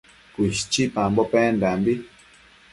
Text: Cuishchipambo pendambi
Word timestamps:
Cuishchipambo 0.33 1.21
pendambi 1.33 1.93